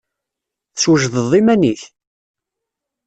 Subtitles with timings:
[0.75, 1.81] Teswejdeḍ iman-ik?